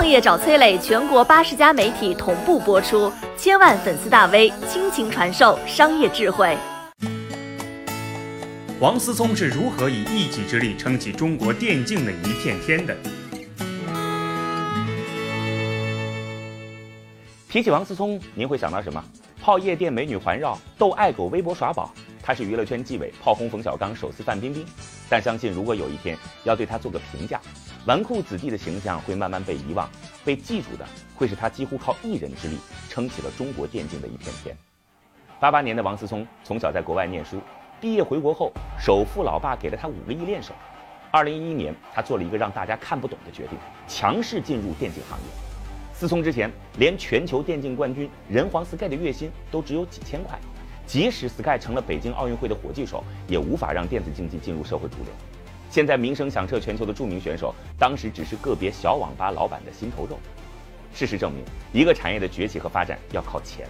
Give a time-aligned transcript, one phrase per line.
[0.00, 6.56] 创业找崔磊，全国八十家媒体同步播出，千万粉丝大 V 倾情传授商业智慧。
[8.80, 12.96] 王思聪是如何以一己之力撑起中国电竞的一片天的？
[17.50, 19.04] 提起王思聪，您会想到什么？
[19.38, 21.92] 泡夜店美女环绕，逗爱狗微博耍宝，
[22.22, 24.64] 他是娱乐圈纪委，炮轰冯小刚，手撕范冰冰。
[25.10, 27.38] 但相信如果有一天要对他做个评价，
[27.86, 29.88] 纨绔子弟的形象会慢慢被遗忘，
[30.22, 30.86] 被记住的
[31.16, 32.58] 会是他几乎靠一人之力
[32.90, 34.54] 撑起了中国电竞的一片天。
[35.40, 37.40] 八八年的王思聪从小在国外念书。
[37.80, 40.52] 毕业回国后，首富老爸给了他五个亿练手。
[41.10, 43.58] 二零一一年，他做了一个让大家看不懂的决定，
[43.88, 45.24] 强势进入电竞行业。
[45.94, 50.38] 思聪之前连全球电竞冠军人皇 Sky 的月薪都只有几千块，
[50.84, 55.06] 即使 Sky 成了北京奥运会的火炬手，也无法让电子竞技进入社会主流。
[55.70, 60.18] 现在名声响彻全球的著名选手，当时只是个别小网吧老板的心头肉。
[60.92, 63.68] 事实证明，一个产业的崛起和发展要靠钱。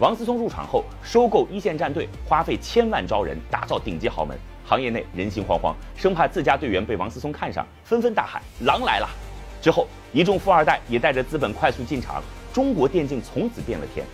[0.00, 9.08] 王思聪入场后，收购一线战队，花费千万招人，打造顶级豪门，行业内人心惶惶，生怕自家队员被王思聪看上，纷纷大喊“狼来了”。
[9.62, 12.20] 之后，一众富二代也带着资本快速进场，
[12.52, 14.04] 中国电竞从此变了天，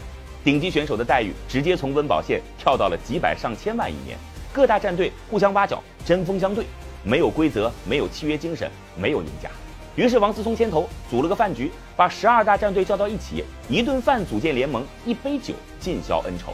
[0.44, 4.18] 顶级选手的待遇直接从温饱线跳到了几百上千万一年，
[4.52, 6.64] 各大战队互相挖角，针锋相对，
[7.04, 9.48] 没有规则，没有契约精神，没有赢家。
[9.94, 16.52] 于是王思聪牵头组了个饭局，把十二大战队叫到一起，一顿饭组建联盟，一杯酒尽消恩仇。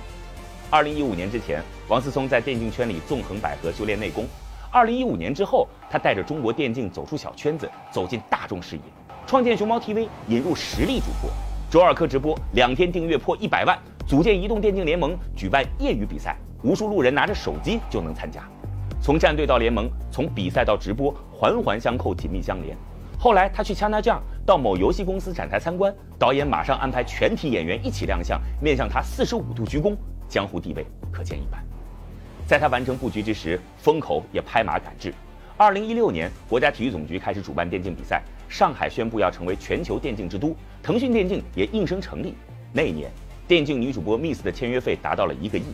[0.70, 4.26] 二零一五年之前，王思聪在电竞圈里纵横捭阖，修炼内功。
[4.70, 8.82] 二零一五年之后，他带着中国电竞走出小圈子，走进大众视野，
[9.26, 11.30] 创建熊猫 TV，引入实力主播，
[11.70, 18.42] 周二课直播，两天订阅破一百万，组建移动电竞联盟，举办业余比赛，无数路人拿着手机就能参加。
[19.00, 22.76] 从战队到联盟，从比赛到直播，环环相扣，紧密相连。
[23.18, 29.96] 后来他去 ChinaJoy 到某游戏公司展台参观，导演马上安排全体演员一起亮相，面向他四十五度鞠躬，
[30.28, 31.64] 江湖地位可见一斑。
[32.46, 35.12] 在他完成布局之时，风口也拍马赶制。
[35.56, 42.34] 二零一六年，国家体育总局开始主办电竞比赛，上海宣布要成为全球电竞之都，腾讯电竞也应声成立。
[42.72, 43.10] 那一年，
[43.46, 45.64] 电竞女主播 Miss 的签约费达到了一个亿。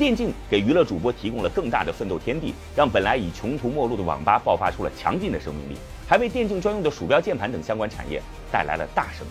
[0.00, 5.76] 电竞给娱乐主播提供了更大的奋斗天地，让本来已穷途末路的网吧爆发出了强劲的生命力，
[6.08, 8.18] 还为电竞专用的鼠标、键盘等相关产业
[8.50, 9.30] 带来了大生意。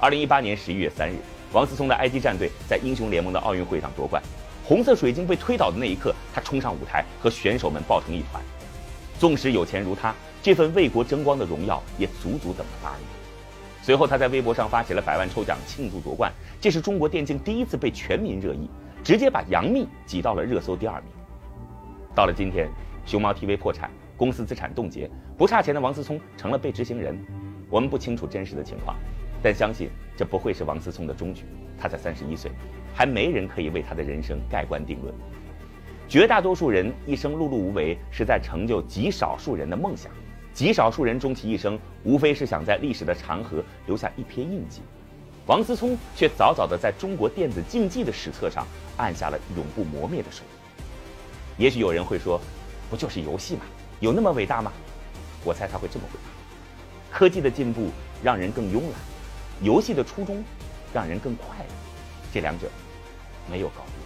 [0.00, 1.16] 二零一八年十一月三日，
[1.52, 4.22] 王思聪的 IG 战队在英雄联盟的奥运会上夺冠，
[4.64, 8.42] 红色水晶被推倒的那一刻，他冲上舞台和选手们抱成一团。
[9.18, 13.25] 纵使有钱如他，这份为国争光的荣耀也足足等了八年。
[13.86, 18.68] 随后，他在微博上发起了百万抽奖庆祝夺冠，这是中国电竞第一次被全民热议。
[19.04, 21.10] 直接把杨幂挤到了热搜第二名。
[22.12, 22.68] 到了今天，
[23.04, 25.08] 熊猫 TV 破产，公司资产冻结，
[25.38, 27.16] 不差钱的王思聪成了被执行人。
[27.70, 28.96] 我们不清楚真实的情况，
[29.40, 31.44] 但相信这不会是王思聪的终局。
[31.78, 32.50] 他才三十一岁，
[32.92, 35.14] 还没人可以为他的人生盖棺定论。
[36.08, 40.10] 绝大多数人一生碌碌无为，是在成就极少数人的梦想。
[40.56, 44.80] 极少数人终其一生，无非是想在历史的长河留下一瞥印记。
[45.44, 48.66] 王思聪却早早地在中国电子竞技的史册上
[48.96, 51.62] 按下了永不磨灭的手印。
[51.62, 52.40] 也许有人会说，
[52.88, 53.66] 不就是游戏吗？
[54.00, 54.72] 有那么伟大吗？
[55.44, 57.90] 我猜他会这么回答：科技的进步
[58.22, 58.92] 让人更慵懒，
[59.60, 60.42] 游戏的初衷
[60.90, 61.74] 让人更快乐，
[62.32, 62.66] 这两者
[63.50, 64.05] 没有高低。